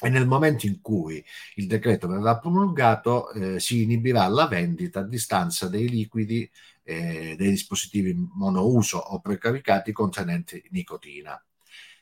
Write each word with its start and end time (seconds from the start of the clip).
e 0.00 0.08
nel 0.08 0.26
momento 0.26 0.66
in 0.66 0.80
cui 0.80 1.22
il 1.56 1.66
decreto 1.66 2.08
verrà 2.08 2.38
promulgato 2.38 3.30
eh, 3.32 3.60
si 3.60 3.82
inibirà 3.82 4.26
la 4.28 4.46
vendita 4.46 5.00
a 5.00 5.04
distanza 5.04 5.68
dei 5.68 5.88
liquidi 5.88 6.50
eh, 6.82 7.36
dei 7.36 7.50
dispositivi 7.50 8.14
monouso 8.34 8.98
o 8.98 9.20
precaricati 9.20 9.92
contenenti 9.92 10.62
nicotina. 10.70 11.40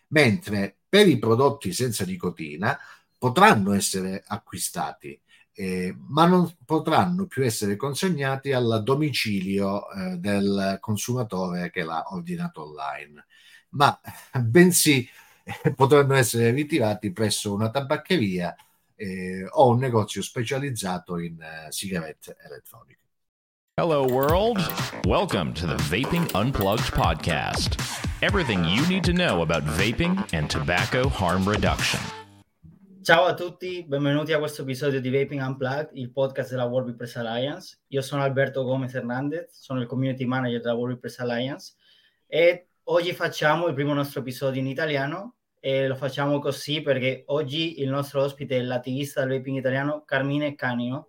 Mentre 0.08 0.78
per 0.88 1.06
i 1.06 1.18
prodotti 1.18 1.72
senza 1.72 2.04
nicotina 2.04 2.78
potranno 3.18 3.72
essere 3.72 4.24
acquistati, 4.26 5.20
eh, 5.52 5.94
ma 6.08 6.24
non 6.26 6.56
potranno 6.64 7.26
più 7.26 7.44
essere 7.44 7.76
consegnati 7.76 8.52
al 8.52 8.80
domicilio 8.82 9.90
eh, 9.90 10.16
del 10.16 10.78
consumatore 10.80 11.70
che 11.70 11.82
l'ha 11.82 12.04
ordinato 12.12 12.62
online, 12.62 13.26
ma 13.70 14.00
bensì 14.40 15.06
potranno 15.74 16.14
essere 16.14 16.50
ritirati 16.50 17.12
presso 17.12 17.52
una 17.52 17.70
tabaccheria 17.70 18.54
eh, 18.94 19.46
o 19.48 19.68
un 19.68 19.78
negozio 19.78 20.22
specializzato 20.22 21.18
in 21.18 21.36
uh, 21.38 21.70
sigarette 21.70 22.36
elettroniche. 22.44 22.96
Hello, 23.76 24.04
world. 24.04 24.58
Welcome 25.06 25.52
to 25.54 25.66
the 25.66 25.76
Vaping 25.84 26.28
Unplugged 26.34 26.92
podcast. 26.92 27.76
Everything 28.20 28.64
you 28.64 28.84
need 28.88 29.04
to 29.04 29.12
know 29.12 29.42
about 29.42 29.62
vaping 29.62 30.26
and 30.32 30.50
tobacco 30.50 31.08
harm 31.08 31.48
reduction. 31.48 32.00
Ciao 33.02 33.24
a 33.24 33.34
tutti, 33.34 33.84
benvenuti 33.86 34.32
a 34.32 34.38
questo 34.38 34.62
episodio 34.62 35.00
di 35.00 35.08
Vaping 35.08 35.40
Unplugged, 35.40 35.90
il 35.92 36.10
podcast 36.10 36.50
della 36.50 36.64
World 36.64 36.94
Press 36.96 37.16
Alliance. 37.16 37.78
Io 37.86 38.02
sono 38.02 38.22
Alberto 38.22 38.64
Gomez 38.64 38.92
Hernandez, 38.92 39.60
sono 39.62 39.80
il 39.80 39.86
community 39.86 40.24
manager 40.24 40.60
della 40.60 40.74
World 40.74 40.98
Press 40.98 41.20
Alliance 41.20 41.74
e 42.26 42.66
oggi 42.82 43.14
facciamo 43.14 43.68
il 43.68 43.74
primo 43.74 43.94
nostro 43.94 44.20
episodio 44.20 44.60
in 44.60 44.66
italiano 44.66 45.37
e 45.60 45.86
lo 45.86 45.94
facciamo 45.94 46.38
così 46.38 46.80
perché 46.80 47.24
oggi 47.26 47.80
il 47.80 47.88
nostro 47.88 48.22
ospite 48.22 48.58
è 48.58 48.62
l'attivista 48.62 49.24
del 49.24 49.38
vaping 49.38 49.58
italiano 49.58 50.04
Carmine 50.04 50.54
Canio, 50.54 51.08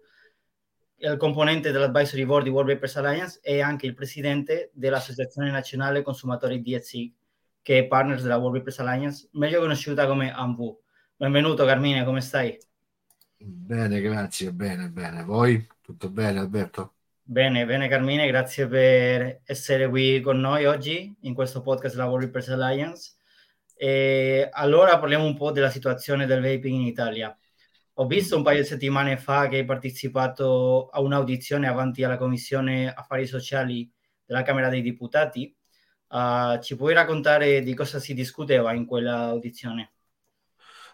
il 0.97 1.17
componente 1.17 1.71
dell'advisory 1.71 2.25
board 2.25 2.43
di 2.43 2.49
World 2.49 2.73
Vapers 2.73 2.97
Alliance 2.97 3.39
e 3.41 3.61
anche 3.61 3.85
il 3.85 3.93
presidente 3.93 4.71
dell'Associazione 4.73 5.49
Nazionale 5.51 6.01
Consumatori 6.01 6.61
DSI, 6.61 7.13
che 7.61 7.79
è 7.79 7.87
partner 7.87 8.21
della 8.21 8.37
World 8.37 8.57
Vapers 8.57 8.79
Alliance, 8.79 9.29
meglio 9.33 9.59
conosciuta 9.59 10.07
come 10.07 10.31
AMVU. 10.31 10.81
Benvenuto 11.15 11.65
Carmine, 11.65 12.03
come 12.03 12.21
stai? 12.21 12.57
Bene, 13.37 14.01
grazie, 14.01 14.51
bene, 14.51 14.89
bene. 14.89 15.23
Voi? 15.23 15.65
Tutto 15.81 16.09
bene 16.09 16.39
Alberto? 16.39 16.95
Bene, 17.21 17.65
bene 17.65 17.87
Carmine, 17.87 18.27
grazie 18.27 18.67
per 18.67 19.41
essere 19.45 19.87
qui 19.87 20.19
con 20.19 20.39
noi 20.39 20.65
oggi 20.65 21.15
in 21.21 21.33
questo 21.33 21.61
podcast 21.61 21.95
della 21.95 22.07
World 22.07 22.25
Vapers 22.25 22.49
Alliance. 22.49 23.13
E 23.81 24.49
allora 24.51 24.99
parliamo 24.99 25.23
un 25.23 25.37
po' 25.37 25.51
della 25.51 25.69
situazione 25.69 26.25
del 26.25 26.41
vaping 26.41 26.75
in 26.75 26.81
Italia. 26.81 27.33
Ho 27.93 28.07
visto 28.07 28.35
un 28.35 28.43
paio 28.43 28.59
di 28.59 28.67
settimane 28.67 29.15
fa 29.15 29.47
che 29.47 29.55
hai 29.55 29.63
partecipato 29.63 30.89
a 30.89 30.99
un'audizione 30.99 31.65
avanti 31.65 32.03
alla 32.03 32.17
Commissione 32.17 32.93
Affari 32.93 33.25
Sociali 33.25 33.89
della 34.25 34.41
Camera 34.41 34.67
dei 34.67 34.81
Deputati. 34.81 35.55
Uh, 36.09 36.59
ci 36.61 36.75
puoi 36.75 36.93
raccontare 36.93 37.61
di 37.61 37.73
cosa 37.73 37.99
si 37.99 38.13
discuteva 38.13 38.73
in 38.73 38.85
quella 38.85 39.27
audizione? 39.27 39.93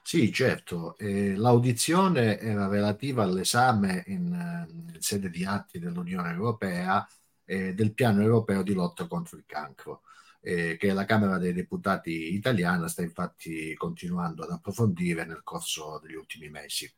Sì, 0.03 0.31
certo. 0.31 0.95
Eh, 0.99 1.35
l'audizione 1.35 2.37
era 2.37 2.67
relativa 2.67 3.23
all'esame 3.23 4.03
in, 4.05 4.67
in, 4.69 4.95
sede 4.99 5.31
di 5.31 5.43
atti 5.43 5.79
dell'Unione 5.79 6.31
Europea 6.31 7.03
eh, 7.45 7.73
del 7.73 7.95
piano 7.95 8.21
europeo 8.21 8.61
di 8.61 8.73
lotta 8.75 9.07
contro 9.07 9.37
il 9.37 9.45
cancro 9.47 10.03
eh, 10.45 10.77
che 10.77 10.93
la 10.93 11.05
Camera 11.05 11.39
dei 11.39 11.53
Deputati 11.53 12.35
italiana 12.35 12.87
sta 12.87 13.01
infatti 13.01 13.73
continuando 13.73 14.43
ad 14.43 14.51
approfondire 14.51 15.25
nel 15.25 15.41
corso 15.43 15.99
degli 16.03 16.13
ultimi 16.13 16.49
mesi. 16.49 16.91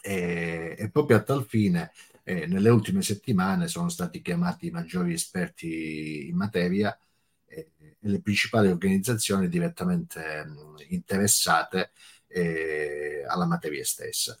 E, 0.00 0.76
e 0.78 0.90
proprio 0.90 1.16
a 1.16 1.22
tal 1.22 1.44
fine, 1.44 1.90
eh, 2.22 2.46
nelle 2.46 2.68
ultime 2.68 3.02
settimane 3.02 3.66
sono 3.66 3.88
stati 3.88 4.22
chiamati 4.22 4.68
i 4.68 4.70
maggiori 4.70 5.12
esperti 5.12 6.28
in 6.28 6.36
materia 6.36 6.96
eh, 7.46 7.72
e 7.80 7.96
le 7.98 8.20
principali 8.20 8.68
organizzazioni 8.68 9.48
direttamente 9.48 10.44
mh, 10.44 10.84
interessate 10.90 11.90
eh, 12.28 13.24
alla 13.26 13.46
materia 13.46 13.84
stessa. 13.84 14.38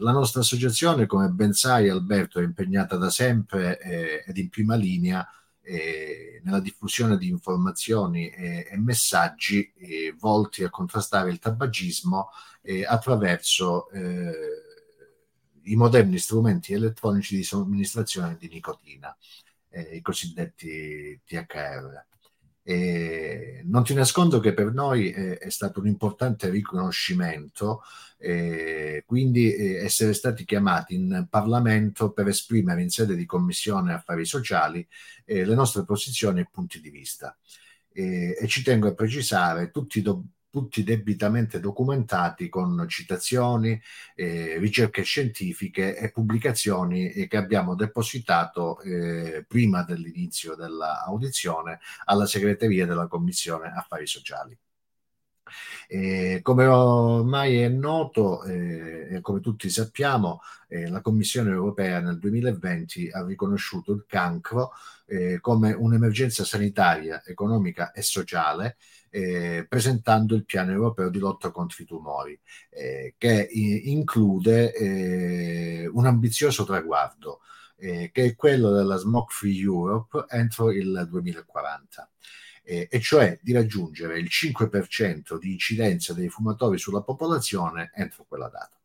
La 0.00 0.12
nostra 0.12 0.42
associazione, 0.42 1.06
come 1.06 1.28
ben 1.30 1.54
sai 1.54 1.88
Alberto, 1.88 2.38
è 2.38 2.42
impegnata 2.42 2.96
da 2.98 3.08
sempre 3.08 3.80
eh, 3.80 4.22
ed 4.26 4.36
in 4.36 4.50
prima 4.50 4.74
linea 4.74 5.26
eh, 5.62 6.40
nella 6.44 6.60
diffusione 6.60 7.16
di 7.16 7.28
informazioni 7.28 8.28
e, 8.30 8.68
e 8.70 8.78
messaggi 8.78 9.72
eh, 9.76 10.14
volti 10.18 10.64
a 10.64 10.70
contrastare 10.70 11.30
il 11.30 11.38
tabagismo 11.38 12.30
eh, 12.62 12.84
attraverso 12.84 13.88
i 15.64 15.76
moderni 15.76 16.18
strumenti 16.18 16.72
elettronici 16.72 17.36
di 17.36 17.44
somministrazione 17.44 18.36
di 18.36 18.48
nicotina, 18.48 19.16
eh, 19.68 19.96
i 19.96 20.00
cosiddetti 20.00 21.20
THR. 21.24 22.06
E 22.64 23.62
non 23.64 23.82
ti 23.84 23.92
nascondo 23.94 24.38
che 24.38 24.54
per 24.54 24.72
noi 24.72 25.10
è, 25.10 25.38
è 25.38 25.50
stato 25.50 25.80
un 25.80 25.86
importante 25.86 26.48
riconoscimento, 26.48 27.82
eh, 28.18 29.02
quindi 29.06 29.52
essere 29.54 30.12
stati 30.12 30.44
chiamati 30.44 30.94
in 30.94 31.26
Parlamento 31.28 32.12
per 32.12 32.28
esprimere 32.28 32.82
in 32.82 32.90
sede 32.90 33.16
di 33.16 33.26
Commissione 33.26 33.92
Affari 33.92 34.24
Sociali 34.24 34.86
eh, 35.24 35.44
le 35.44 35.54
nostre 35.54 35.84
posizioni 35.84 36.40
e 36.40 36.48
punti 36.50 36.80
di 36.80 36.90
vista. 36.90 37.36
e 37.94 38.46
ci 38.48 38.62
tengo 38.62 38.88
a 38.88 38.94
precisare 38.94 39.70
tutti 39.70 40.00
do- 40.00 40.24
tutti 40.52 40.84
debitamente 40.84 41.60
documentati 41.60 42.50
con 42.50 42.84
citazioni, 42.86 43.80
eh, 44.14 44.58
ricerche 44.58 45.02
scientifiche 45.02 45.96
e 45.96 46.10
pubblicazioni 46.10 47.10
eh, 47.10 47.26
che 47.26 47.38
abbiamo 47.38 47.74
depositato 47.74 48.78
eh, 48.82 49.46
prima 49.48 49.82
dell'inizio 49.82 50.54
dell'audizione 50.54 51.80
alla 52.04 52.26
segreteria 52.26 52.84
della 52.84 53.06
Commissione 53.06 53.72
Affari 53.74 54.06
Sociali. 54.06 54.54
Eh, 55.88 56.40
come 56.42 56.66
ormai 56.66 57.58
è 57.60 57.68
noto 57.68 58.42
eh, 58.44 59.18
come 59.20 59.40
tutti 59.40 59.68
sappiamo, 59.70 60.40
eh, 60.68 60.88
la 60.88 61.00
Commissione 61.00 61.50
europea 61.50 62.00
nel 62.00 62.18
2020 62.18 63.10
ha 63.10 63.24
riconosciuto 63.24 63.92
il 63.92 64.04
cancro 64.06 64.72
eh, 65.06 65.38
come 65.40 65.72
un'emergenza 65.72 66.44
sanitaria, 66.44 67.22
economica 67.26 67.92
e 67.92 68.02
sociale, 68.02 68.76
eh, 69.10 69.66
presentando 69.68 70.34
il 70.34 70.44
piano 70.44 70.70
europeo 70.72 71.10
di 71.10 71.18
lotta 71.18 71.50
contro 71.50 71.82
i 71.82 71.86
tumori, 71.86 72.38
eh, 72.70 73.14
che 73.18 73.48
i- 73.50 73.90
include 73.92 75.88
un 75.92 76.06
ambizioso 76.06 76.64
traguardo, 76.64 77.40
che 77.76 78.10
è 78.12 78.34
quello 78.36 78.70
della 78.70 78.96
Smoke 78.96 79.32
Free 79.34 79.58
Europe 79.60 80.24
entro 80.28 80.70
il 80.70 81.06
2040 81.10 82.08
eh, 82.62 82.88
e 82.90 83.00
cioè 83.00 83.38
di 83.42 83.52
raggiungere 83.52 84.18
il 84.18 84.28
5% 84.30 85.38
di 85.38 85.52
incidenza 85.52 86.14
dei 86.14 86.28
fumatori 86.28 86.78
sulla 86.78 87.02
popolazione 87.02 87.90
entro 87.94 88.24
quella 88.28 88.48
data. 88.48 88.76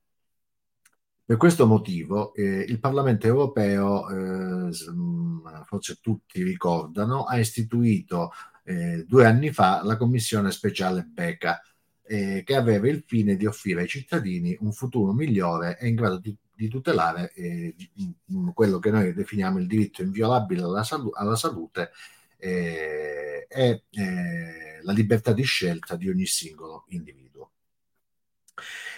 Per 1.27 1.35
questo 1.35 1.67
motivo 1.67 2.33
eh, 2.33 2.43
il 2.43 2.79
Parlamento 2.79 3.27
europeo, 3.27 4.69
eh, 4.69 4.71
forse 5.65 5.97
tutti 6.01 6.41
ricordano, 6.41 7.25
ha 7.25 7.37
istituito 7.37 8.31
eh, 8.63 9.03
due 9.05 9.25
anni 9.25 9.51
fa 9.51 9.83
la 9.83 9.97
Commissione 9.97 10.51
speciale 10.51 11.03
BECA, 11.03 11.61
eh, 12.03 12.43
che 12.45 12.55
aveva 12.55 12.87
il 12.87 13.03
fine 13.05 13.35
di 13.35 13.45
offrire 13.45 13.81
ai 13.81 13.87
cittadini 13.87 14.55
un 14.61 14.71
futuro 14.71 15.11
migliore 15.11 15.77
e 15.77 15.89
in 15.89 15.95
grado 15.95 16.17
di, 16.17 16.33
di 16.55 16.69
tutelare 16.69 17.33
eh, 17.33 17.75
quello 18.53 18.79
che 18.79 18.91
noi 18.91 19.13
definiamo 19.13 19.59
il 19.59 19.67
diritto 19.67 20.03
inviolabile 20.03 20.61
alla, 20.63 20.83
salu- 20.83 21.13
alla 21.13 21.35
salute 21.35 21.91
eh, 22.37 23.45
è 23.47 23.81
eh, 23.89 24.79
la 24.83 24.91
libertà 24.93 25.33
di 25.33 25.43
scelta 25.43 25.95
di 25.95 26.09
ogni 26.09 26.25
singolo 26.25 26.85
individuo. 26.89 27.51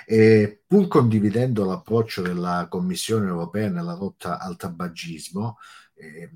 E 0.06 0.64
pur 0.66 0.88
condividendo 0.88 1.66
l'approccio 1.66 2.22
della 2.22 2.68
Commissione 2.70 3.28
europea 3.28 3.70
nella 3.70 3.96
lotta 3.96 4.40
al 4.40 4.56
tabagismo, 4.58 5.58
eh, 5.96 6.32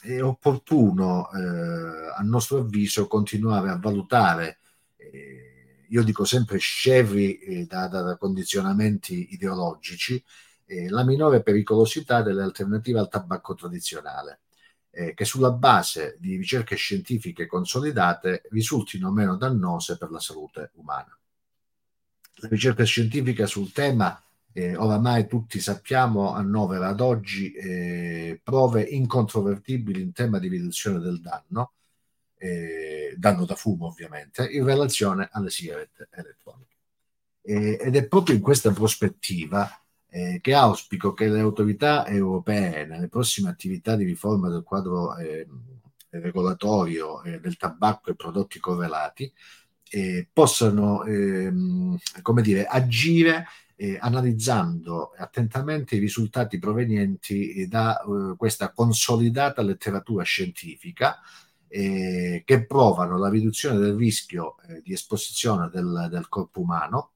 è 0.00 0.22
opportuno, 0.22 1.30
eh, 1.32 2.08
a 2.16 2.22
nostro 2.22 2.58
avviso, 2.58 3.06
continuare 3.06 3.70
a 3.70 3.78
valutare, 3.78 4.58
eh, 4.96 5.84
io 5.88 6.02
dico 6.02 6.24
sempre 6.24 6.58
scevri 6.58 7.38
eh, 7.38 7.66
da, 7.66 7.88
da, 7.88 8.16
condizionamenti 8.16 9.28
ideologici, 9.32 10.22
la 10.90 11.02
minore 11.02 11.42
pericolosità 11.42 12.20
delle 12.20 12.42
alternative 12.42 12.98
al 12.98 13.08
tabacco 13.08 13.54
tradizionale 13.54 14.40
eh, 14.98 15.14
che 15.14 15.24
sulla 15.24 15.52
base 15.52 16.16
di 16.18 16.34
ricerche 16.34 16.74
scientifiche 16.74 17.46
consolidate 17.46 18.42
risultino 18.50 19.12
meno 19.12 19.36
dannose 19.36 19.96
per 19.96 20.10
la 20.10 20.18
salute 20.18 20.72
umana. 20.74 21.16
La 22.40 22.48
ricerca 22.48 22.82
scientifica 22.82 23.46
sul 23.46 23.70
tema, 23.70 24.20
eh, 24.52 24.74
oramai 24.74 25.28
tutti 25.28 25.60
sappiamo, 25.60 26.32
annovera 26.32 26.88
ad 26.88 27.00
oggi 27.00 27.52
eh, 27.52 28.40
prove 28.42 28.82
incontrovertibili 28.82 30.00
in 30.00 30.10
tema 30.10 30.40
di 30.40 30.48
riduzione 30.48 30.98
del 30.98 31.20
danno, 31.20 31.74
eh, 32.36 33.14
danno 33.16 33.44
da 33.44 33.54
fumo 33.54 33.86
ovviamente, 33.86 34.48
in 34.50 34.64
relazione 34.64 35.28
alle 35.30 35.50
sigarette 35.50 36.08
elettroniche. 36.10 36.74
Eh, 37.42 37.78
ed 37.80 37.94
è 37.94 38.04
proprio 38.08 38.34
in 38.34 38.42
questa 38.42 38.72
prospettiva 38.72 39.80
eh, 40.10 40.38
che 40.40 40.54
auspico 40.54 41.12
che 41.12 41.28
le 41.28 41.40
autorità 41.40 42.06
europee 42.06 42.86
nelle 42.86 43.08
prossime 43.08 43.50
attività 43.50 43.96
di 43.96 44.04
riforma 44.04 44.48
del 44.48 44.62
quadro 44.62 45.16
eh, 45.16 45.46
regolatorio 46.10 47.22
eh, 47.22 47.40
del 47.40 47.56
tabacco 47.56 48.10
e 48.10 48.14
prodotti 48.16 48.58
correlati 48.58 49.32
eh, 49.90 50.28
possano 50.32 51.04
ehm, 51.04 51.96
come 52.22 52.42
dire, 52.42 52.64
agire 52.64 53.46
eh, 53.76 53.96
analizzando 54.00 55.12
attentamente 55.16 55.96
i 55.96 56.00
risultati 56.00 56.58
provenienti 56.58 57.66
da 57.68 58.00
eh, 58.00 58.34
questa 58.36 58.72
consolidata 58.72 59.62
letteratura 59.62 60.24
scientifica 60.24 61.20
che 61.70 62.64
provano 62.66 63.18
la 63.18 63.28
riduzione 63.28 63.76
del 63.78 63.94
rischio 63.94 64.54
di 64.82 64.94
esposizione 64.94 65.68
del, 65.70 66.08
del, 66.10 66.26
corpo 66.30 66.62
umano 66.62 67.10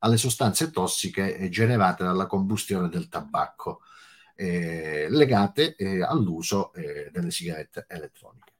alle 0.00 0.16
sostanze 0.16 0.70
tossiche 0.70 1.36
eh, 1.36 1.48
generate 1.48 2.04
dalla 2.04 2.26
combustione 2.26 2.88
del 2.88 3.08
tabacco 3.08 3.80
eh, 4.34 5.06
legate 5.10 5.76
all'uso 6.06 6.72
delle 6.74 7.30
sigarette 7.30 7.84
elettroniche. 7.88 8.52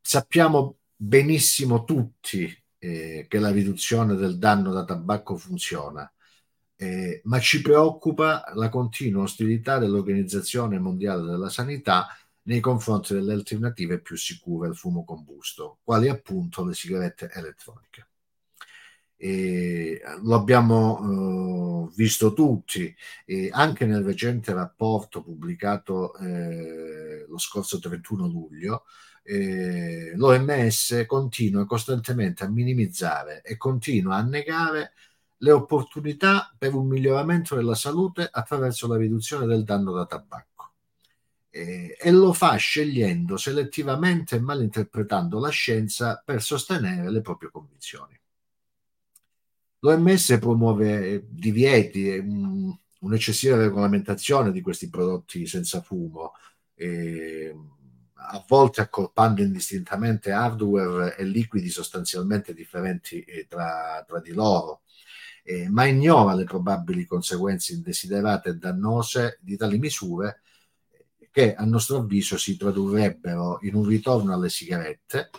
sappiamo 0.00 0.76
benissimo 0.94 1.84
tutti 1.84 2.54
eh, 2.78 3.26
che 3.28 3.38
la 3.38 3.50
riduzione 3.50 4.14
del 4.14 4.38
danno 4.38 4.72
da 4.72 4.84
tabacco 4.84 5.36
funziona, 5.36 6.10
eh, 6.76 7.20
ma 7.24 7.38
ci 7.40 7.60
preoccupa 7.62 8.44
la 8.54 8.68
continua 8.68 9.22
ostilità 9.22 9.78
dell'Organizzazione 9.78 10.78
Mondiale 10.78 11.22
della 11.22 11.48
Sanità 11.48 12.08
nei 12.42 12.60
confronti 12.60 13.14
delle 13.14 13.34
alternative 13.34 14.00
più 14.00 14.16
sicure 14.16 14.68
al 14.68 14.76
fumo 14.76 15.04
combusto, 15.04 15.78
quali 15.84 16.08
appunto 16.08 16.64
le 16.64 16.74
sigarette 16.74 17.30
elettroniche. 17.32 18.08
E 19.24 20.00
lo 20.22 20.34
abbiamo 20.34 21.86
eh, 21.88 21.92
visto 21.94 22.32
tutti, 22.32 22.92
e 23.24 23.50
anche 23.52 23.86
nel 23.86 24.02
recente 24.02 24.52
rapporto 24.52 25.22
pubblicato 25.22 26.16
eh, 26.16 27.24
lo 27.28 27.38
scorso 27.38 27.78
31 27.78 28.26
luglio, 28.26 28.84
eh, 29.22 30.12
l'OMS 30.16 31.04
continua 31.06 31.66
costantemente 31.66 32.42
a 32.42 32.48
minimizzare 32.48 33.42
e 33.42 33.56
continua 33.56 34.16
a 34.16 34.22
negare 34.22 34.92
le 35.38 35.52
opportunità 35.52 36.52
per 36.58 36.74
un 36.74 36.88
miglioramento 36.88 37.54
della 37.54 37.76
salute 37.76 38.28
attraverso 38.28 38.88
la 38.88 38.96
riduzione 38.96 39.46
del 39.46 39.62
danno 39.62 39.92
da 39.92 40.04
tabacco. 40.04 40.72
Eh, 41.48 41.96
e 42.00 42.10
lo 42.10 42.32
fa 42.32 42.56
scegliendo 42.56 43.36
selettivamente 43.36 44.34
e 44.36 44.40
malinterpretando 44.40 45.38
la 45.38 45.50
scienza 45.50 46.20
per 46.24 46.42
sostenere 46.42 47.08
le 47.08 47.20
proprie 47.20 47.50
convinzioni. 47.50 48.18
L'OMS 49.84 50.38
promuove 50.38 51.26
divieti 51.28 52.08
e 52.08 52.18
un, 52.18 52.72
un'eccessiva 53.00 53.56
regolamentazione 53.56 54.52
di 54.52 54.60
questi 54.60 54.88
prodotti 54.88 55.44
senza 55.46 55.80
fumo. 55.80 56.34
Eh, 56.74 57.52
a 58.14 58.44
volte 58.46 58.80
accorpando 58.80 59.42
indistintamente 59.42 60.30
hardware 60.30 61.16
e 61.16 61.24
liquidi 61.24 61.68
sostanzialmente 61.68 62.54
differenti 62.54 63.22
eh, 63.22 63.46
tra, 63.48 64.04
tra 64.06 64.20
di 64.20 64.32
loro, 64.32 64.82
eh, 65.42 65.68
ma 65.68 65.86
ignora 65.86 66.34
le 66.34 66.44
probabili 66.44 67.04
conseguenze 67.04 67.72
indesiderate 67.72 68.50
e 68.50 68.54
dannose 68.54 69.38
di 69.40 69.56
tali 69.56 69.78
misure 69.78 70.42
che 71.32 71.54
a 71.54 71.64
nostro 71.64 71.96
avviso 71.98 72.36
si 72.36 72.56
tradurrebbero 72.56 73.58
in 73.62 73.74
un 73.74 73.84
ritorno 73.84 74.32
alle 74.32 74.48
sigarette, 74.50 75.30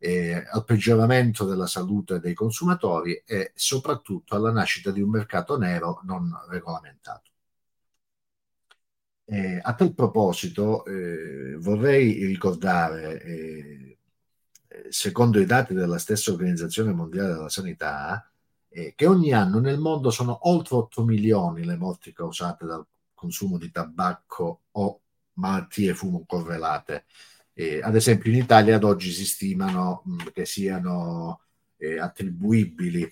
eh, 0.00 0.44
al 0.50 0.64
peggioramento 0.64 1.44
della 1.44 1.66
salute 1.66 2.20
dei 2.20 2.34
consumatori 2.34 3.22
e 3.26 3.52
soprattutto 3.54 4.34
alla 4.34 4.50
nascita 4.50 4.90
di 4.90 5.02
un 5.02 5.10
mercato 5.10 5.58
nero 5.58 6.00
non 6.04 6.32
regolamentato. 6.48 7.30
Eh, 9.24 9.60
a 9.62 9.74
tal 9.74 9.94
proposito 9.94 10.84
eh, 10.84 11.56
vorrei 11.58 12.24
ricordare, 12.24 13.22
eh, 13.22 13.98
secondo 14.88 15.38
i 15.38 15.46
dati 15.46 15.72
della 15.74 15.98
stessa 15.98 16.32
Organizzazione 16.32 16.92
Mondiale 16.92 17.34
della 17.34 17.48
Sanità, 17.48 18.28
eh, 18.68 18.94
che 18.96 19.06
ogni 19.06 19.32
anno 19.32 19.60
nel 19.60 19.78
mondo 19.78 20.10
sono 20.10 20.48
oltre 20.48 20.76
8 20.76 21.04
milioni 21.04 21.64
le 21.64 21.76
morti 21.76 22.12
causate 22.12 22.64
dal 22.66 22.84
consumo 23.14 23.58
di 23.58 23.70
tabacco 23.70 24.62
o 24.72 25.00
malattie 25.34 25.94
fumo 25.94 26.24
correlate. 26.26 27.04
Ad 27.82 27.94
esempio 27.94 28.30
in 28.30 28.38
Italia 28.38 28.76
ad 28.76 28.84
oggi 28.84 29.10
si 29.10 29.24
stimano 29.26 30.02
mh, 30.04 30.16
che 30.32 30.44
siano 30.46 31.40
eh, 31.76 31.98
attribuibili 31.98 33.10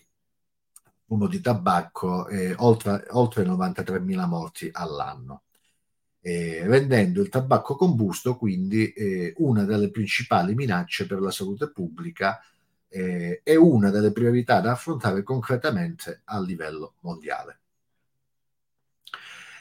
fumo 1.07 1.27
di 1.27 1.41
tabacco 1.41 2.29
eh, 2.29 2.55
oltre, 2.59 3.07
oltre 3.11 3.45
93.000 3.45 4.27
morti 4.27 4.69
all'anno 4.73 5.43
eh, 6.21 6.67
rendendo 6.67 7.23
il 7.23 7.29
tabacco 7.29 7.77
combusto 7.77 8.37
quindi 8.37 8.93
eh, 8.93 9.35
una 9.39 9.65
delle 9.65 9.91
principali 9.91 10.55
minacce 10.55 11.07
per 11.07 11.21
la 11.21 11.31
salute 11.31 11.71
pubblica 11.71 12.41
eh, 12.89 13.41
e 13.43 13.57
una 13.57 13.91
delle 13.91 14.13
priorità 14.13 14.61
da 14.61 14.73
affrontare 14.73 15.23
concretamente 15.23 16.23
a 16.25 16.41
livello 16.41 16.95
mondiale. 17.01 17.61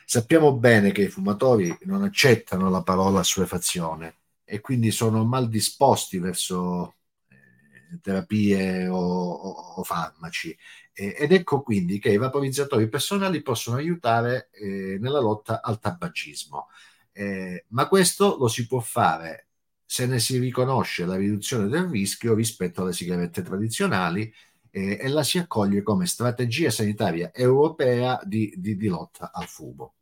Sappiamo 0.06 0.54
bene 0.54 0.92
che 0.92 1.04
i 1.04 1.10
fumatori 1.10 1.75
non 1.81 2.04
accettano 2.04 2.69
la 2.69 2.81
parola 2.81 3.19
assuefazione 3.19 4.16
e 4.49 4.61
quindi 4.61 4.91
sono 4.91 5.25
mal 5.25 5.49
disposti 5.49 6.19
verso 6.19 6.95
eh, 7.27 7.99
terapie 8.01 8.88
o, 8.88 8.97
o, 8.97 9.49
o 9.75 9.83
farmaci 9.83 10.57
ed 10.99 11.31
ecco 11.31 11.61
quindi 11.61 11.99
che 11.99 12.09
i 12.09 12.17
vaporizzatori 12.17 12.89
personali 12.89 13.44
possono 13.44 13.77
aiutare 13.77 14.49
eh, 14.53 14.97
nella 14.99 15.19
lotta 15.19 15.61
al 15.61 15.79
tabagismo. 15.79 16.69
Eh, 17.11 17.65
ma 17.69 17.88
questo 17.88 18.35
lo 18.39 18.47
si 18.47 18.65
può 18.65 18.79
fare 18.79 19.49
se 19.85 20.07
ne 20.07 20.19
si 20.19 20.39
riconosce 20.39 21.05
la 21.05 21.15
riduzione 21.15 21.67
del 21.67 21.83
rischio 21.83 22.33
rispetto 22.33 22.81
alle 22.81 22.93
sigarette 22.93 23.43
tradizionali 23.43 24.33
eh, 24.71 24.97
e 25.00 25.07
la 25.07 25.21
si 25.21 25.38
accoglie 25.38 25.83
come 25.83 26.07
strategia 26.07 26.71
sanitaria 26.71 27.31
europea 27.31 28.19
di, 28.23 28.51
di, 28.57 28.75
di 28.75 28.88
lotta 28.88 29.31
al 29.31 29.47
fumo. 29.47 29.93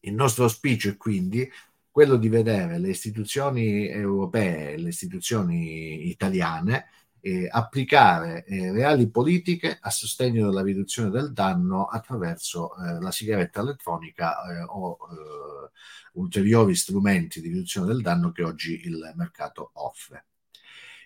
Il 0.00 0.14
nostro 0.14 0.42
auspicio 0.44 0.88
è 0.90 0.96
quindi 0.96 1.48
quello 1.92 2.16
di 2.16 2.28
vedere 2.30 2.78
le 2.78 2.88
istituzioni 2.88 3.86
europee, 3.86 4.78
le 4.78 4.88
istituzioni 4.88 6.08
italiane, 6.08 6.86
eh, 7.20 7.46
applicare 7.50 8.44
eh, 8.46 8.72
reali 8.72 9.08
politiche 9.10 9.78
a 9.80 9.90
sostegno 9.90 10.46
della 10.46 10.62
riduzione 10.62 11.10
del 11.10 11.32
danno 11.32 11.84
attraverso 11.84 12.74
eh, 12.76 12.98
la 13.00 13.12
sigaretta 13.12 13.60
elettronica 13.60 14.42
eh, 14.42 14.62
o 14.66 14.96
eh, 15.00 15.70
ulteriori 16.14 16.74
strumenti 16.74 17.40
di 17.40 17.48
riduzione 17.48 17.86
del 17.88 18.00
danno 18.02 18.32
che 18.32 18.42
oggi 18.42 18.80
il 18.84 19.12
mercato 19.14 19.70
offre. 19.74 20.26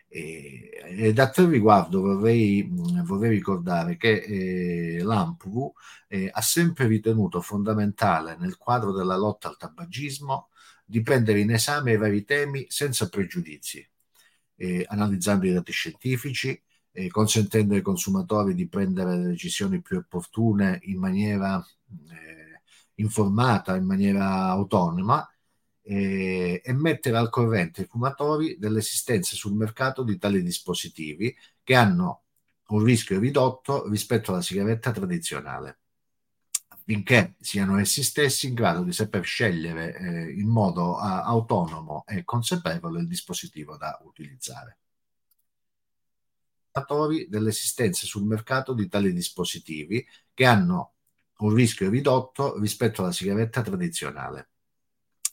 E, 0.09 1.13
a 1.17 1.29
tal 1.31 1.47
riguardo 1.47 2.01
vorrei, 2.01 2.67
vorrei 3.05 3.31
ricordare 3.31 3.97
che 3.97 4.23
eh, 4.23 5.03
l'AMPU 5.03 5.73
eh, 6.07 6.31
ha 6.33 6.41
sempre 6.41 6.87
ritenuto 6.87 7.41
fondamentale 7.41 8.37
nel 8.39 8.57
quadro 8.57 8.93
della 8.93 9.17
lotta 9.17 9.49
al 9.49 9.57
tabagismo 9.57 10.51
di 10.87 11.03
prendere 11.03 11.41
in 11.41 11.51
esame 11.51 11.93
i 11.93 11.97
vari 11.97 12.25
temi 12.25 12.67
senza 12.69 13.09
pregiudizi, 13.09 13.87
eh, 14.57 14.85
analizzando 14.89 15.47
i 15.47 15.53
dati 15.53 15.73
scientifici, 15.73 16.61
eh, 16.93 17.09
consentendo 17.09 17.75
ai 17.75 17.83
consumatori 17.83 18.55
di 18.55 18.69
prendere 18.69 19.17
le 19.17 19.29
decisioni 19.29 19.83
più 19.83 19.99
opportune 19.99 20.79
in 20.85 20.99
maniera 20.99 21.63
eh, 22.11 22.63
informata, 22.95 23.77
in 23.77 23.85
maniera 23.85 24.49
autonoma 24.49 25.29
e 25.89 26.61
mettere 26.73 27.17
al 27.17 27.31
corrente 27.31 27.83
i 27.83 27.87
fumatori 27.87 28.59
dell'esistenza 28.59 29.37
sul 29.37 29.55
mercato 29.55 30.03
di 30.03 30.19
tali 30.19 30.43
dispositivi 30.43 31.33
che 31.63 31.75
hanno 31.77 32.25
un 32.69 32.83
rischio 32.83 33.21
ridotto 33.21 33.89
rispetto 33.89 34.33
alla 34.33 34.43
sigaretta 34.43 34.91
tradizionale 34.91 35.79
affinché 36.87 37.35
siano 37.41 37.79
essi 37.81 38.05
stessi 38.05 38.47
in 38.47 38.55
grado 38.55 38.85
di 38.85 38.93
saper 38.93 39.25
scegliere 39.25 39.97
eh, 39.97 40.31
in 40.31 40.49
modo 40.49 40.93
uh, 40.93 41.01
autonomo 41.01 42.05
e 42.07 42.23
consapevole 42.23 43.01
il 43.01 43.09
dispositivo 43.09 43.77
da 43.77 44.01
utilizzare. 44.05 44.79
Dell'esistenza 47.29 48.07
sul 48.07 48.25
mercato 48.25 48.73
di 48.73 48.87
tali 48.87 49.13
dispositivi 49.13 50.07
che 50.33 50.45
hanno 50.45 50.93
un 51.39 51.55
rischio 51.55 51.91
ridotto 51.91 52.59
rispetto 52.61 53.03
alla 53.03 53.13
sigaretta 53.13 53.63
tradizionale, 53.63 54.51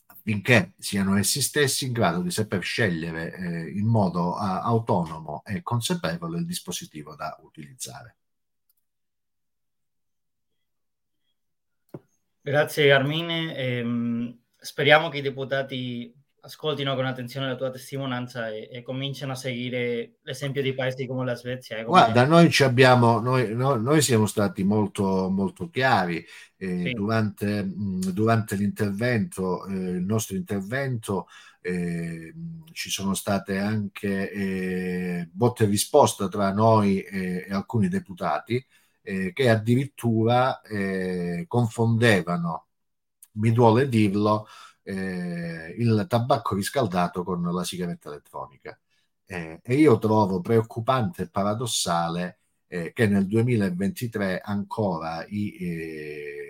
affinché 0.06 0.72
siano 0.78 1.16
essi 1.16 1.40
stessi 1.40 1.86
in 1.86 1.92
grado 1.92 2.20
di 2.22 2.30
saper 2.30 2.62
scegliere 2.62 3.32
eh, 3.32 3.70
in 3.70 3.86
modo 3.86 4.32
uh, 4.32 4.38
autonomo 4.38 5.42
e 5.44 5.62
consapevole 5.62 6.38
il 6.38 6.46
dispositivo 6.46 7.14
da 7.14 7.38
utilizzare. 7.42 8.16
Grazie 12.46 12.88
Carmine. 12.88 13.56
Ehm, 13.56 14.38
speriamo 14.54 15.08
che 15.08 15.16
i 15.16 15.22
deputati 15.22 16.14
ascoltino 16.42 16.94
con 16.94 17.06
attenzione 17.06 17.46
la 17.46 17.56
tua 17.56 17.70
testimonianza 17.70 18.50
e, 18.50 18.68
e 18.70 18.82
cominciano 18.82 19.32
a 19.32 19.34
seguire 19.34 20.16
l'esempio 20.20 20.60
di 20.60 20.74
paesi 20.74 21.06
come 21.06 21.24
la 21.24 21.36
Svezia. 21.36 21.76
Come... 21.76 21.86
Guarda, 21.86 22.26
noi, 22.26 22.50
ci 22.50 22.62
abbiamo, 22.62 23.18
noi, 23.18 23.54
noi, 23.54 23.82
noi, 23.82 24.02
siamo 24.02 24.26
stati 24.26 24.62
molto, 24.62 25.30
molto 25.30 25.70
chiari 25.70 26.22
eh, 26.58 26.82
sì. 26.84 26.92
durante, 26.92 27.64
durante, 27.66 28.56
l'intervento, 28.56 29.64
eh, 29.64 29.72
il 29.72 30.04
nostro 30.04 30.36
intervento. 30.36 31.28
Eh, 31.62 32.34
ci 32.72 32.90
sono 32.90 33.14
state 33.14 33.56
anche 33.56 34.30
eh, 34.30 35.28
botte 35.32 35.64
e 35.64 35.66
risposta 35.66 36.28
tra 36.28 36.52
noi 36.52 37.00
e 37.00 37.46
alcuni 37.48 37.88
deputati 37.88 38.62
eh, 39.04 39.32
che 39.32 39.48
addirittura 39.50 40.60
eh, 40.62 41.44
confondevano, 41.46 42.68
mi 43.32 43.52
duole 43.52 43.88
dirlo, 43.88 44.46
eh, 44.82 45.74
il 45.78 46.06
tabacco 46.08 46.54
riscaldato 46.54 47.22
con 47.24 47.42
la 47.42 47.64
sigaretta 47.64 48.08
elettronica. 48.10 48.78
Eh, 49.26 49.60
e 49.62 49.74
io 49.76 49.98
trovo 49.98 50.40
preoccupante 50.40 51.22
e 51.22 51.30
paradossale 51.30 52.40
eh, 52.66 52.92
che 52.92 53.06
nel 53.06 53.26
2023 53.26 54.40
ancora 54.40 55.24
i, 55.28 55.56
eh, 55.58 56.43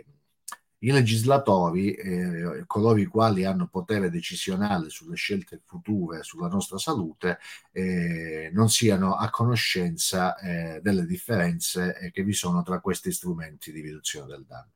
i 0.86 0.90
legislatori, 0.90 1.92
eh, 1.94 2.64
coloro 2.66 2.98
i 3.00 3.06
quali 3.06 3.44
hanno 3.44 3.68
potere 3.68 4.10
decisionale 4.10 4.90
sulle 4.90 5.16
scelte 5.16 5.60
future, 5.64 6.22
sulla 6.22 6.48
nostra 6.48 6.78
salute, 6.78 7.38
eh, 7.72 8.50
non 8.52 8.68
siano 8.68 9.14
a 9.16 9.30
conoscenza 9.30 10.36
eh, 10.38 10.80
delle 10.82 11.06
differenze 11.06 11.96
eh, 11.98 12.10
che 12.10 12.22
vi 12.22 12.32
sono 12.32 12.62
tra 12.62 12.80
questi 12.80 13.12
strumenti 13.12 13.72
di 13.72 13.80
riduzione 13.80 14.26
del 14.28 14.44
danno. 14.46 14.70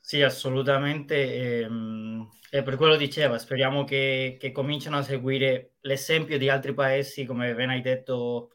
Sì, 0.00 0.22
assolutamente. 0.22 1.14
E, 1.16 1.60
ehm, 1.60 2.28
per 2.50 2.76
quello 2.76 2.96
diceva, 2.96 3.38
speriamo 3.38 3.84
che, 3.84 4.36
che 4.40 4.52
cominciano 4.52 4.96
a 4.98 5.02
seguire 5.02 5.74
l'esempio 5.80 6.38
di 6.38 6.48
altri 6.48 6.72
paesi, 6.74 7.24
come 7.26 7.54
ben 7.54 7.68
hai 7.70 7.82
detto, 7.82 8.52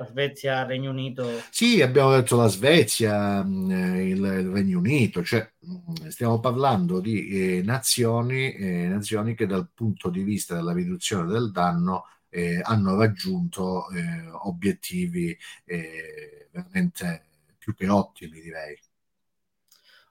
la 0.00 0.06
Svezia, 0.06 0.60
il 0.62 0.66
Regno 0.66 0.90
Unito. 0.90 1.28
Sì, 1.50 1.82
abbiamo 1.82 2.12
detto 2.12 2.36
la 2.36 2.48
Svezia, 2.48 3.44
mm, 3.44 3.70
il, 3.70 4.16
il 4.16 4.48
Regno 4.48 4.78
Unito, 4.78 5.22
cioè 5.22 5.48
mm, 5.66 6.08
stiamo 6.08 6.40
parlando 6.40 7.00
di 7.00 7.58
eh, 7.58 7.62
nazioni, 7.62 8.52
eh, 8.54 8.86
nazioni 8.88 9.34
che 9.34 9.46
dal 9.46 9.68
punto 9.72 10.08
di 10.08 10.22
vista 10.22 10.54
della 10.54 10.72
riduzione 10.72 11.30
del 11.30 11.50
danno 11.50 12.06
eh, 12.30 12.60
hanno 12.62 12.96
raggiunto 12.96 13.90
eh, 13.90 14.28
obiettivi 14.42 15.36
eh, 15.64 16.48
veramente 16.50 17.24
più 17.58 17.74
che 17.74 17.88
ottimi, 17.88 18.40
direi. 18.40 18.78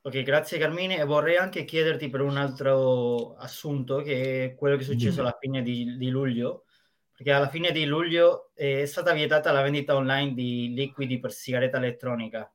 Ok, 0.01 0.21
grazie 0.21 0.57
Carmine 0.57 0.97
e 0.99 1.03
vorrei 1.03 1.35
anche 1.35 1.65
chiederti 1.65 2.09
per 2.09 2.21
un 2.21 2.37
altro 2.37 3.35
assunto 3.35 4.01
che 4.01 4.45
è 4.45 4.55
quello 4.55 4.77
che 4.77 4.83
è 4.83 4.85
successo 4.85 5.19
alla 5.21 5.37
fine 5.39 5.61
di, 5.61 5.97
di 5.97 6.09
luglio, 6.09 6.65
perché 7.19 7.33
alla 7.33 7.49
fine 7.49 7.73
di 7.73 7.83
luglio 7.83 8.51
è 8.53 8.85
stata 8.85 9.11
vietata 9.11 9.51
la 9.51 9.61
vendita 9.61 9.93
online 9.93 10.33
di 10.33 10.73
liquidi 10.73 11.19
per 11.19 11.33
sigaretta 11.33 11.75
elettronica. 11.75 12.49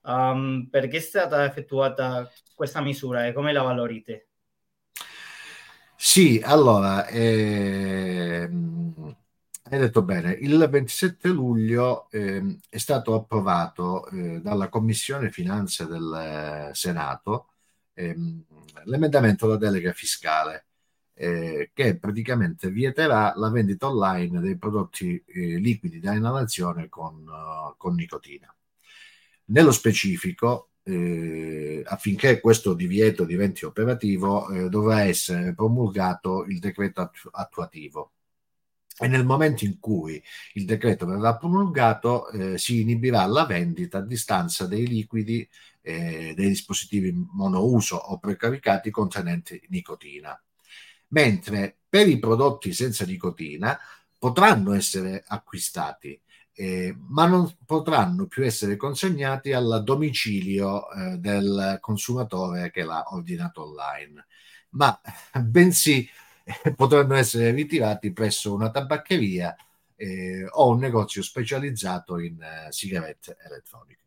Um, 0.00 0.66
perché 0.70 0.96
è 0.96 1.00
stata 1.00 1.44
effettuata 1.44 2.26
questa 2.54 2.80
misura 2.80 3.26
e 3.26 3.34
come 3.34 3.52
la 3.52 3.60
valorite? 3.60 4.28
Sì, 5.94 6.40
allora, 6.42 7.06
ehm, 7.08 9.14
hai 9.64 9.78
detto 9.78 10.02
bene, 10.02 10.32
il 10.32 10.66
27 10.70 11.28
luglio 11.28 12.08
eh, 12.10 12.58
è 12.70 12.78
stato 12.78 13.14
approvato 13.14 14.06
eh, 14.08 14.40
dalla 14.40 14.70
Commissione 14.70 15.30
Finanze 15.30 15.86
del 15.86 16.68
eh, 16.70 16.74
Senato 16.74 17.48
ehm, 17.94 18.44
l'emendamento 18.84 19.46
alla 19.46 19.56
delega 19.56 19.92
fiscale 19.92 20.67
eh, 21.18 21.70
che 21.74 21.98
praticamente 21.98 22.70
vieterà 22.70 23.32
la 23.36 23.50
vendita 23.50 23.88
online 23.88 24.40
dei 24.40 24.56
prodotti 24.56 25.22
eh, 25.26 25.58
liquidi 25.58 25.98
da 25.98 26.14
inalazione 26.14 26.88
con, 26.88 27.26
uh, 27.26 27.74
con 27.76 27.94
nicotina. 27.94 28.54
Nello 29.46 29.72
specifico, 29.72 30.70
eh, 30.84 31.82
affinché 31.84 32.40
questo 32.40 32.72
divieto 32.74 33.24
diventi 33.24 33.64
operativo, 33.64 34.48
eh, 34.50 34.68
dovrà 34.68 35.02
essere 35.02 35.54
promulgato 35.54 36.44
il 36.44 36.60
decreto 36.60 37.00
attu- 37.00 37.30
attuativo 37.32 38.12
e 39.00 39.08
nel 39.08 39.24
momento 39.24 39.64
in 39.64 39.78
cui 39.78 40.22
il 40.54 40.64
decreto 40.64 41.06
verrà 41.06 41.36
promulgato 41.36 42.28
eh, 42.30 42.58
si 42.58 42.80
inibirà 42.80 43.26
la 43.26 43.44
vendita 43.46 43.98
a 43.98 44.02
distanza 44.02 44.66
dei 44.66 44.86
liquidi 44.86 45.48
dei 45.80 46.34
dispositivi 46.34 47.10
monouso 47.32 47.96
o 47.96 48.18
precaricati 48.18 48.90
contenenti 48.90 49.58
nicotina. 49.70 50.38
Mentre 51.08 51.78
per 51.88 52.08
i 52.08 52.18
prodotti 52.18 52.72
senza 52.72 53.04
nicotina 53.04 53.78
potranno 54.18 54.72
essere 54.74 55.24
acquistati, 55.26 56.20
eh, 56.52 56.94
ma 57.08 57.26
non 57.26 57.56
potranno 57.64 58.26
più 58.26 58.44
essere 58.44 58.76
consegnati 58.76 59.52
al 59.52 59.82
domicilio 59.84 60.90
eh, 60.90 61.18
del 61.18 61.78
consumatore 61.80 62.70
che 62.70 62.82
l'ha 62.82 63.04
ordinato 63.12 63.62
online, 63.62 64.26
ma 64.70 65.00
bensì 65.40 66.08
potranno 66.74 67.14
essere 67.14 67.50
ritirati 67.52 68.12
presso 68.12 68.52
una 68.54 68.70
tabaccheria 68.70 69.54
eh, 69.96 70.46
o 70.50 70.70
un 70.70 70.78
negozio 70.78 71.22
specializzato 71.22 72.18
in 72.18 72.40
eh, 72.42 72.72
sigarette 72.72 73.36
elettroniche. 73.44 74.00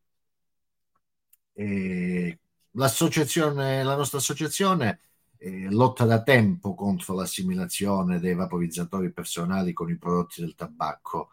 E 1.53 2.39
l'associazione, 2.71 3.83
la 3.83 3.95
nostra 3.95 4.17
associazione 4.17 4.99
eh, 5.43 5.71
lotta 5.71 6.05
da 6.05 6.21
tempo 6.21 6.75
contro 6.75 7.15
l'assimilazione 7.15 8.19
dei 8.19 8.35
vaporizzatori 8.35 9.11
personali 9.11 9.73
con 9.73 9.89
i 9.89 9.97
prodotti 9.97 10.39
del 10.41 10.53
tabacco, 10.53 11.31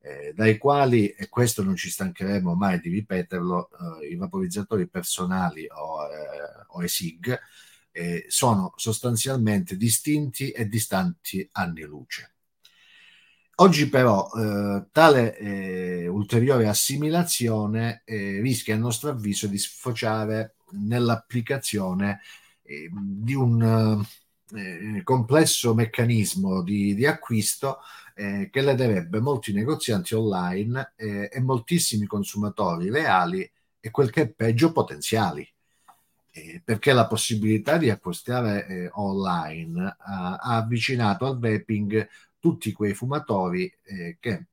eh, 0.00 0.32
dai 0.34 0.56
quali, 0.56 1.08
e 1.08 1.28
questo 1.28 1.62
non 1.62 1.76
ci 1.76 1.90
stancheremo 1.90 2.54
mai 2.54 2.80
di 2.80 2.88
ripeterlo, 2.88 3.68
eh, 4.00 4.08
i 4.08 4.16
vaporizzatori 4.16 4.88
personali 4.88 5.66
o, 5.68 6.04
eh, 6.04 6.64
o 6.68 6.82
ESIG 6.82 7.38
eh, 7.92 8.24
sono 8.28 8.72
sostanzialmente 8.76 9.76
distinti 9.76 10.52
e 10.52 10.66
distanti 10.66 11.46
anni 11.52 11.82
luce. 11.82 12.32
Oggi 13.56 13.90
però 13.90 14.30
tale 14.90 16.06
ulteriore 16.08 16.66
assimilazione 16.66 18.04
rischia 18.06 18.74
a 18.74 18.78
nostro 18.78 19.10
avviso 19.10 19.48
di 19.48 19.58
sfociare 19.58 20.54
nell'applicazione 20.70 22.20
eh, 22.20 22.49
di 22.92 23.34
un 23.34 24.04
eh, 24.54 25.02
complesso 25.02 25.74
meccanismo 25.74 26.62
di, 26.62 26.94
di 26.94 27.06
acquisto 27.06 27.78
eh, 28.14 28.48
che 28.50 28.60
lederebbe 28.60 29.20
molti 29.20 29.52
negozianti 29.52 30.14
online 30.14 30.92
e 30.96 31.40
moltissimi 31.40 32.06
consumatori 32.06 32.90
reali 32.90 33.50
e 33.80 33.90
quel 33.90 34.10
che 34.10 34.22
è 34.22 34.28
peggio 34.28 34.72
potenziali. 34.72 35.48
Eh, 36.32 36.62
perché 36.64 36.92
la 36.92 37.08
possibilità 37.08 37.76
di 37.76 37.90
acquistare 37.90 38.66
eh, 38.66 38.90
online 38.92 39.88
eh, 39.88 39.94
ha 39.98 40.56
avvicinato 40.56 41.26
al 41.26 41.40
vaping 41.40 42.08
tutti 42.38 42.72
quei 42.72 42.94
fumatori 42.94 43.72
eh, 43.82 44.16
che 44.20 44.46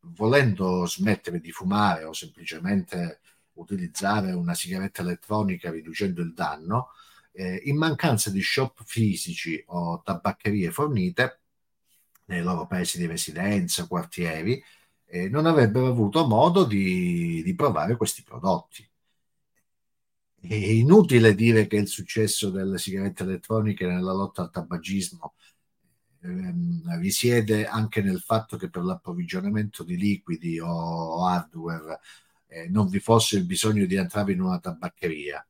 volendo 0.00 0.84
smettere 0.86 1.40
di 1.40 1.50
fumare 1.50 2.04
o 2.04 2.12
semplicemente 2.12 3.20
utilizzare 3.54 4.32
una 4.32 4.54
sigaretta 4.54 5.00
elettronica 5.00 5.70
riducendo 5.70 6.20
il 6.20 6.34
danno, 6.34 6.90
eh, 7.32 7.62
in 7.64 7.76
mancanza 7.76 8.30
di 8.30 8.42
shop 8.42 8.82
fisici 8.84 9.62
o 9.68 10.02
tabaccherie 10.02 10.70
fornite 10.70 11.40
nei 12.26 12.42
loro 12.42 12.66
paesi 12.66 12.98
di 12.98 13.06
residenza, 13.06 13.86
quartieri, 13.86 14.62
eh, 15.06 15.28
non 15.28 15.46
avrebbero 15.46 15.86
avuto 15.88 16.26
modo 16.26 16.64
di, 16.64 17.42
di 17.42 17.54
provare 17.54 17.96
questi 17.96 18.22
prodotti. 18.22 18.88
È 20.40 20.54
inutile 20.54 21.34
dire 21.34 21.66
che 21.66 21.76
il 21.76 21.86
successo 21.86 22.50
delle 22.50 22.78
sigarette 22.78 23.22
elettroniche 23.22 23.86
nella 23.86 24.12
lotta 24.12 24.42
al 24.42 24.50
tabagismo 24.50 25.34
ehm, 26.22 26.98
risiede 27.00 27.66
anche 27.66 28.02
nel 28.02 28.20
fatto 28.20 28.56
che 28.56 28.68
per 28.68 28.82
l'approvvigionamento 28.82 29.84
di 29.84 29.96
liquidi 29.96 30.58
o 30.58 31.24
hardware 31.26 32.00
eh, 32.48 32.68
non 32.68 32.88
vi 32.88 33.00
fosse 33.00 33.36
il 33.36 33.44
bisogno 33.44 33.86
di 33.86 33.96
entrare 33.96 34.32
in 34.32 34.40
una 34.40 34.58
tabaccheria, 34.58 35.44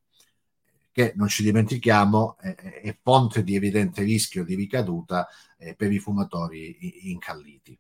che 0.93 1.13
non 1.17 1.29
ci 1.29 1.43
dimentichiamo 1.43 2.37
è, 2.39 2.97
fonte 3.03 3.43
di 3.43 3.57
evidente 3.57 4.03
rischio 4.03 4.45
di 4.45 4.55
ricaduta 4.55 5.27
eh, 5.59 5.75
per 5.75 5.91
i 5.91 5.99
fumatori 5.99 7.11
incalliti. 7.11 7.77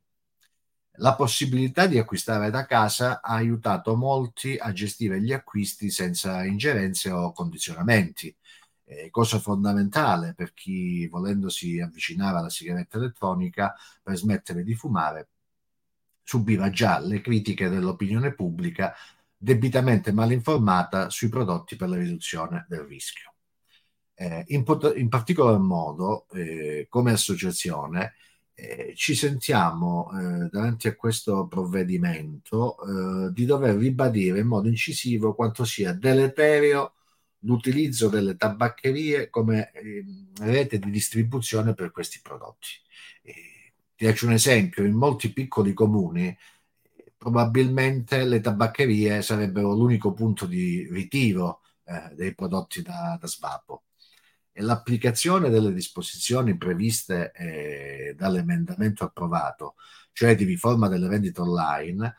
La 0.96 1.14
possibilità 1.14 1.86
di 1.86 1.98
acquistare 1.98 2.50
da 2.50 2.66
casa 2.66 3.20
ha 3.22 3.34
aiutato 3.34 3.96
molti 3.96 4.56
a 4.58 4.72
gestire 4.72 5.20
gli 5.22 5.32
acquisti 5.32 5.90
senza 5.90 6.44
ingerenze 6.44 7.10
o 7.10 7.32
condizionamenti, 7.32 8.34
eh, 8.84 9.10
cosa 9.10 9.38
fondamentale 9.38 10.34
per 10.34 10.52
chi 10.52 11.06
volendosi 11.08 11.80
avvicinare 11.80 12.38
alla 12.38 12.50
sigaretta 12.50 12.98
elettronica 12.98 13.74
per 14.02 14.16
smettere 14.16 14.62
di 14.64 14.74
fumare 14.74 15.28
subiva 16.22 16.70
già 16.70 16.98
le 16.98 17.20
critiche 17.20 17.68
dell'opinione 17.68 18.32
pubblica 18.34 18.94
debitamente 19.42 20.12
mal 20.12 20.30
informata 20.30 21.10
sui 21.10 21.28
prodotti 21.28 21.74
per 21.74 21.88
la 21.88 21.96
riduzione 21.96 22.64
del 22.68 22.82
rischio. 22.82 23.34
Eh, 24.14 24.44
in, 24.48 24.64
in, 24.94 25.08
particolar 25.08 25.58
modo, 25.58 26.28
eh, 26.30 26.86
come 26.88 27.10
associazione, 27.10 28.14
eh, 28.54 28.92
ci 28.94 29.16
sentiamo 29.16 30.10
eh, 30.12 30.48
davanti 30.48 30.86
a 30.86 30.94
questo 30.94 31.48
provvedimento 31.48 32.76
eh, 33.26 33.32
di 33.32 33.44
dover 33.44 33.74
ribadire 33.74 34.38
in 34.38 34.46
modo 34.46 34.68
incisivo 34.68 35.34
quanto 35.34 35.64
sia 35.64 35.92
deleterio 35.92 36.92
l'utilizzo 37.40 38.08
delle 38.08 38.36
tabaccherie 38.36 39.28
come 39.28 39.72
eh, 39.72 40.04
rete 40.38 40.78
di 40.78 40.90
distribuzione 40.90 41.74
per 41.74 41.90
questi 41.90 42.20
prodotti. 42.22 42.68
ti 43.96 44.06
faccio 44.06 44.26
un 44.26 44.32
esempio, 44.34 44.84
in 44.84 44.94
molti 44.94 45.32
piccoli 45.32 45.72
comuni 45.72 46.36
probabilmente 47.22 48.24
le 48.24 48.40
tabaccherie 48.40 49.22
sarebbero 49.22 49.72
l'unico 49.74 50.12
punto 50.12 50.44
di 50.44 50.88
ritiro 50.90 51.60
eh, 51.84 52.12
dei 52.16 52.34
prodotti 52.34 52.82
da, 52.82 53.16
da 53.20 53.28
svapo 53.28 53.84
e 54.50 54.60
l'applicazione 54.60 55.48
delle 55.48 55.72
disposizioni 55.72 56.56
previste 56.56 57.30
eh, 57.30 58.14
dall'emendamento 58.18 59.04
approvato, 59.04 59.76
cioè 60.10 60.34
di 60.34 60.42
riforma 60.42 60.88
delle 60.88 61.06
vendite 61.06 61.40
online, 61.42 62.16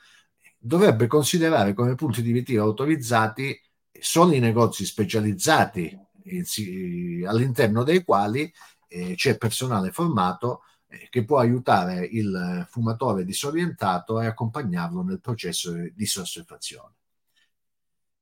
dovrebbe 0.57 1.07
considerare 1.07 1.73
come 1.73 1.95
punti 1.95 2.21
di 2.21 2.31
ritiro 2.31 2.63
autorizzati 2.63 3.59
solo 3.99 4.31
i 4.31 4.39
negozi 4.39 4.85
specializzati 4.85 5.99
eh, 6.23 7.27
all'interno 7.27 7.83
dei 7.83 8.05
quali 8.05 8.49
eh, 8.87 9.15
c'è 9.15 9.37
personale 9.37 9.91
formato 9.91 10.61
eh, 10.61 10.72
che 11.09 11.23
può 11.25 11.39
aiutare 11.39 12.05
il 12.05 12.65
fumatore 12.69 13.25
disorientato 13.25 14.21
e 14.21 14.25
accompagnarlo 14.25 15.03
nel 15.03 15.19
processo 15.19 15.73
di 15.93 16.05
sossuefazione 16.05 16.93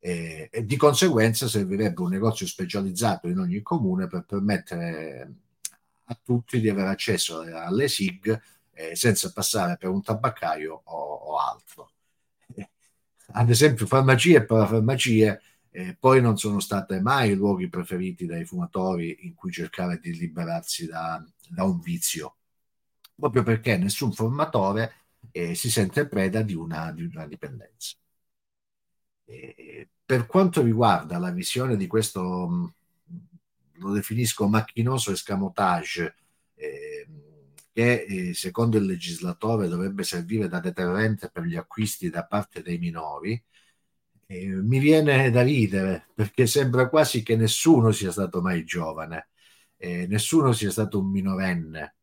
e, 0.03 0.49
e 0.51 0.65
di 0.65 0.77
conseguenza 0.77 1.47
servirebbe 1.47 2.01
un 2.01 2.09
negozio 2.09 2.47
specializzato 2.47 3.27
in 3.27 3.37
ogni 3.37 3.61
comune 3.61 4.07
per 4.07 4.25
permettere 4.25 5.33
a 6.05 6.19
tutti 6.21 6.59
di 6.59 6.69
avere 6.69 6.89
accesso 6.89 7.41
alle 7.41 7.87
SIG 7.87 8.41
eh, 8.71 8.95
senza 8.95 9.31
passare 9.31 9.77
per 9.77 9.89
un 9.89 10.01
tabaccaio 10.01 10.81
o, 10.83 10.97
o 10.97 11.37
altro. 11.37 11.91
ad 13.33 13.49
esempio, 13.49 13.85
farmacie 13.85 14.37
e 14.37 14.45
parafarmacie 14.45 15.41
eh, 15.69 15.95
poi 15.97 16.19
non 16.19 16.35
sono 16.35 16.59
state 16.59 16.99
mai 16.99 17.31
i 17.31 17.35
luoghi 17.35 17.69
preferiti 17.69 18.25
dai 18.25 18.43
fumatori 18.43 19.19
in 19.21 19.35
cui 19.35 19.51
cercare 19.51 19.99
di 19.99 20.17
liberarsi 20.17 20.87
da, 20.87 21.23
da 21.47 21.63
un 21.63 21.79
vizio, 21.79 22.37
proprio 23.21 23.43
perché 23.43 23.77
nessun 23.77 24.11
formatore 24.13 24.93
eh, 25.31 25.55
si 25.55 25.71
sente 25.71 26.07
preda 26.07 26.41
di 26.41 26.55
una, 26.55 26.91
di 26.91 27.03
una 27.05 27.27
dipendenza. 27.27 27.95
Eh, 29.25 29.89
per 30.05 30.25
quanto 30.25 30.61
riguarda 30.61 31.17
la 31.17 31.31
visione 31.31 31.77
di 31.77 31.87
questo, 31.87 32.47
mm, 32.49 32.65
lo 33.75 33.91
definisco 33.93 34.47
macchinoso 34.47 35.11
escamotage, 35.11 36.15
eh, 36.55 37.07
che 37.73 38.03
eh, 38.03 38.33
secondo 38.33 38.77
il 38.77 38.85
legislatore 38.85 39.67
dovrebbe 39.67 40.03
servire 40.03 40.47
da 40.47 40.59
deterrente 40.59 41.29
per 41.31 41.43
gli 41.43 41.55
acquisti 41.55 42.09
da 42.09 42.25
parte 42.25 42.61
dei 42.61 42.77
minori, 42.77 43.41
eh, 44.27 44.47
mi 44.47 44.79
viene 44.79 45.29
da 45.31 45.41
ridere 45.43 46.07
perché 46.13 46.47
sembra 46.47 46.89
quasi 46.89 47.23
che 47.23 47.35
nessuno 47.35 47.91
sia 47.91 48.11
stato 48.11 48.41
mai 48.41 48.63
giovane, 48.65 49.29
eh, 49.77 50.07
nessuno 50.07 50.51
sia 50.53 50.71
stato 50.71 50.99
un 50.99 51.09
minorenne. 51.09 51.95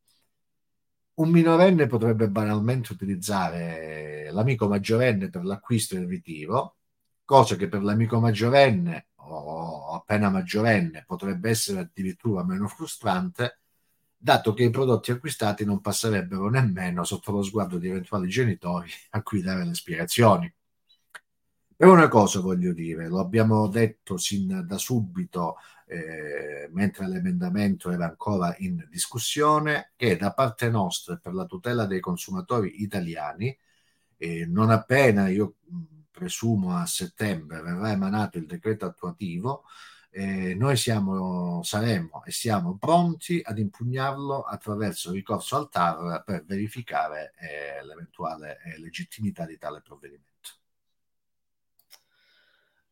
Un 1.19 1.31
minorenne 1.31 1.87
potrebbe 1.89 2.29
banalmente 2.29 2.93
utilizzare 2.93 4.31
l'amico 4.31 4.69
maggiorenne 4.69 5.31
per 5.31 5.45
l'acquisto 5.45 5.97
e 5.97 5.99
il 5.99 6.07
ritiro, 6.07 6.77
cosa 7.25 7.57
che 7.57 7.69
per 7.69 7.83
l'amico 7.83 8.21
maggiorenne 8.21 9.09
o 9.17 9.95
appena 9.95 10.31
maggiorenne 10.31 11.03
potrebbe 11.05 11.51
essere 11.51 11.81
addirittura 11.81 12.45
meno 12.45 12.69
frustrante, 12.69 13.61
dato 14.17 14.55
che 14.55 14.63
i 14.63 14.71
prodotti 14.71 15.11
acquistati 15.11 15.65
non 15.65 15.81
passerebbero 15.81 16.49
nemmeno 16.51 17.03
sotto 17.03 17.33
lo 17.33 17.43
sguardo 17.43 17.79
di 17.79 17.89
eventuali 17.89 18.29
genitori 18.29 18.91
a 19.11 19.23
cui 19.23 19.43
dare 19.43 19.65
le 19.65 19.75
spiegazioni. 19.75 20.53
E 21.81 21.87
una 21.87 22.09
cosa 22.09 22.41
voglio 22.41 22.73
dire, 22.73 23.07
lo 23.07 23.21
abbiamo 23.21 23.69
detto 23.69 24.17
sin 24.17 24.65
da 24.67 24.79
subito, 24.79 25.59
eh, 25.87 26.69
mentre 26.73 27.07
l'emendamento 27.09 27.91
era 27.93 28.07
ancora 28.07 28.53
in 28.59 28.85
discussione, 28.91 29.93
che 29.95 30.17
da 30.17 30.33
parte 30.33 30.71
nostra 30.71 31.17
per 31.19 31.35
la 31.35 31.45
tutela 31.47 31.87
dei 31.87 32.01
consumatori 32.01 32.83
italiani, 32.83 33.57
eh, 34.17 34.45
non 34.47 34.71
appena 34.71 35.29
io 35.29 35.57
presumo 36.11 36.77
a 36.77 36.85
settembre, 36.87 37.61
verrà 37.63 37.93
emanato 37.93 38.39
il 38.39 38.47
decreto 38.47 38.85
attuativo, 38.87 39.65
eh, 40.11 40.55
noi 40.57 40.77
siamo, 40.77 41.63
saremo 41.63 42.25
e 42.25 42.33
siamo 42.33 42.77
pronti 42.77 43.41
ad 43.45 43.59
impugnarlo 43.59 44.43
attraverso 44.43 45.13
ricorso 45.13 45.57
al 45.57 45.69
TAR 45.69 46.25
per 46.25 46.45
verificare 46.45 47.35
eh, 47.39 47.85
l'eventuale 47.85 48.59
eh, 48.65 48.81
legittimità 48.81 49.47
di 49.47 49.59
tale 49.59 49.81
provvedimento. 49.81 50.28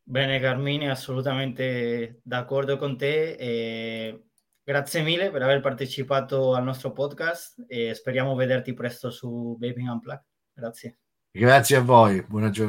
Bene 0.09 0.39
Carmine, 0.39 0.89
assolutamente 0.89 2.21
d'accordo 2.23 2.77
con 2.77 2.95
te. 2.95 3.31
Eh, 3.33 4.23
grazie 4.63 5.01
mille 5.01 5.29
per 5.31 5.41
aver 5.41 5.59
partecipato 5.59 6.53
al 6.53 6.63
nostro 6.63 6.93
podcast 6.93 7.65
e 7.67 7.93
speriamo 7.93 8.33
vederti 8.33 8.73
presto 8.73 9.11
su 9.11 9.57
Vaping 9.59 9.89
Unplugged. 9.89 10.23
Grazie. 10.53 10.99
Grazie 11.29 11.75
a 11.75 11.81
voi, 11.81 12.23
buona 12.25 12.49
giornata. 12.49 12.65